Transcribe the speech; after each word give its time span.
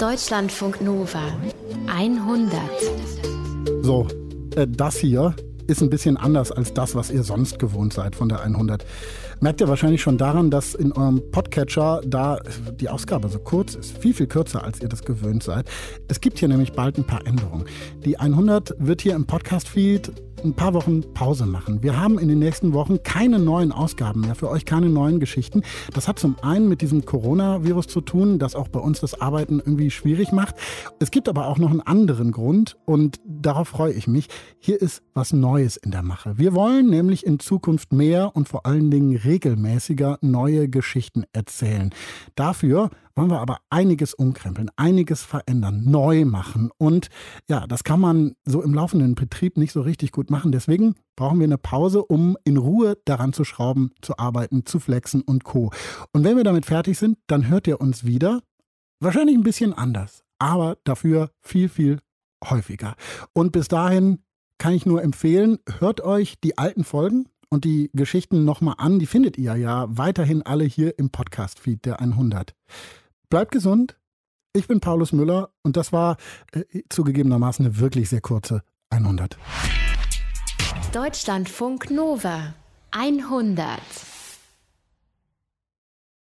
Deutschlandfunk 0.00 0.80
Nova 0.80 1.20
100. 1.86 2.58
So, 3.82 4.08
äh, 4.56 4.66
das 4.66 4.96
hier 4.96 5.36
ist 5.66 5.82
ein 5.82 5.90
bisschen 5.90 6.16
anders 6.16 6.50
als 6.50 6.72
das, 6.72 6.94
was 6.94 7.10
ihr 7.10 7.22
sonst 7.22 7.58
gewohnt 7.58 7.92
seid 7.92 8.16
von 8.16 8.30
der 8.30 8.40
100. 8.40 8.86
Merkt 9.40 9.60
ihr 9.60 9.68
wahrscheinlich 9.68 10.00
schon 10.00 10.16
daran, 10.16 10.50
dass 10.50 10.74
in 10.74 10.92
eurem 10.92 11.20
Podcatcher 11.30 12.00
da 12.06 12.38
die 12.80 12.88
Ausgabe 12.88 13.28
so 13.28 13.40
kurz 13.40 13.74
ist. 13.74 13.98
Viel, 13.98 14.14
viel 14.14 14.26
kürzer, 14.26 14.64
als 14.64 14.80
ihr 14.80 14.88
das 14.88 15.04
gewöhnt 15.04 15.42
seid. 15.42 15.68
Es 16.08 16.22
gibt 16.22 16.38
hier 16.38 16.48
nämlich 16.48 16.72
bald 16.72 16.96
ein 16.96 17.06
paar 17.06 17.26
Änderungen. 17.26 17.66
Die 18.02 18.18
100 18.18 18.76
wird 18.78 19.02
hier 19.02 19.14
im 19.14 19.26
Podcast-Feed 19.26 20.12
ein 20.44 20.54
paar 20.54 20.74
Wochen 20.74 21.02
Pause 21.14 21.46
machen. 21.46 21.82
Wir 21.82 21.98
haben 21.98 22.18
in 22.18 22.28
den 22.28 22.38
nächsten 22.38 22.72
Wochen 22.72 23.02
keine 23.02 23.38
neuen 23.38 23.72
Ausgaben 23.72 24.22
mehr, 24.22 24.34
für 24.34 24.48
euch 24.48 24.64
keine 24.64 24.88
neuen 24.88 25.20
Geschichten. 25.20 25.62
Das 25.92 26.08
hat 26.08 26.18
zum 26.18 26.36
einen 26.42 26.68
mit 26.68 26.80
diesem 26.80 27.04
Coronavirus 27.04 27.86
zu 27.86 28.00
tun, 28.00 28.38
das 28.38 28.54
auch 28.54 28.68
bei 28.68 28.80
uns 28.80 29.00
das 29.00 29.20
Arbeiten 29.20 29.58
irgendwie 29.58 29.90
schwierig 29.90 30.32
macht. 30.32 30.54
Es 30.98 31.10
gibt 31.10 31.28
aber 31.28 31.46
auch 31.46 31.58
noch 31.58 31.70
einen 31.70 31.80
anderen 31.80 32.32
Grund 32.32 32.76
und 32.84 33.20
darauf 33.24 33.68
freue 33.68 33.92
ich 33.92 34.06
mich. 34.06 34.28
Hier 34.58 34.80
ist 34.80 35.02
was 35.14 35.32
Neues 35.32 35.76
in 35.76 35.90
der 35.90 36.02
Mache. 36.02 36.38
Wir 36.38 36.54
wollen 36.54 36.90
nämlich 36.90 37.26
in 37.26 37.38
Zukunft 37.38 37.92
mehr 37.92 38.34
und 38.34 38.48
vor 38.48 38.66
allen 38.66 38.90
Dingen 38.90 39.16
regelmäßiger 39.16 40.18
neue 40.22 40.68
Geschichten 40.68 41.24
erzählen. 41.32 41.90
Dafür 42.34 42.90
wollen 43.14 43.30
wir 43.30 43.40
aber 43.40 43.58
einiges 43.70 44.14
umkrempeln, 44.14 44.70
einiges 44.76 45.22
verändern, 45.22 45.84
neu 45.84 46.24
machen. 46.24 46.70
Und 46.78 47.08
ja, 47.48 47.66
das 47.66 47.84
kann 47.84 48.00
man 48.00 48.36
so 48.44 48.62
im 48.62 48.74
laufenden 48.74 49.14
Betrieb 49.14 49.56
nicht 49.56 49.72
so 49.72 49.80
richtig 49.80 50.12
gut 50.12 50.30
machen. 50.30 50.52
Deswegen 50.52 50.94
brauchen 51.16 51.38
wir 51.38 51.46
eine 51.46 51.58
Pause, 51.58 52.04
um 52.04 52.36
in 52.44 52.56
Ruhe 52.56 52.98
daran 53.04 53.32
zu 53.32 53.44
schrauben, 53.44 53.90
zu 54.00 54.18
arbeiten, 54.18 54.64
zu 54.66 54.80
flexen 54.80 55.22
und 55.22 55.44
co. 55.44 55.70
Und 56.12 56.24
wenn 56.24 56.36
wir 56.36 56.44
damit 56.44 56.66
fertig 56.66 56.98
sind, 56.98 57.18
dann 57.26 57.48
hört 57.48 57.66
ihr 57.66 57.80
uns 57.80 58.04
wieder. 58.04 58.40
Wahrscheinlich 59.00 59.36
ein 59.36 59.42
bisschen 59.42 59.72
anders, 59.72 60.24
aber 60.38 60.76
dafür 60.84 61.30
viel, 61.40 61.68
viel 61.68 62.00
häufiger. 62.44 62.94
Und 63.32 63.52
bis 63.52 63.68
dahin 63.68 64.22
kann 64.58 64.74
ich 64.74 64.86
nur 64.86 65.02
empfehlen, 65.02 65.58
hört 65.78 66.02
euch 66.02 66.38
die 66.40 66.58
alten 66.58 66.84
Folgen 66.84 67.26
und 67.50 67.64
die 67.64 67.90
Geschichten 67.92 68.44
nochmal 68.44 68.76
an. 68.78 68.98
Die 68.98 69.06
findet 69.06 69.36
ihr 69.36 69.56
ja 69.56 69.86
weiterhin 69.88 70.42
alle 70.42 70.64
hier 70.64 70.98
im 70.98 71.10
Podcast-Feed 71.10 71.84
der 71.84 72.00
100. 72.00 72.54
Bleibt 73.30 73.52
gesund. 73.52 73.96
Ich 74.52 74.66
bin 74.66 74.80
Paulus 74.80 75.12
Müller 75.12 75.50
und 75.62 75.76
das 75.76 75.92
war 75.92 76.16
äh, 76.52 76.64
zugegebenermaßen 76.88 77.64
eine 77.64 77.78
wirklich 77.78 78.08
sehr 78.08 78.20
kurze 78.20 78.64
100. 78.90 79.38
Deutschlandfunk 80.92 81.92
Nova 81.92 82.54
100. 82.90 83.78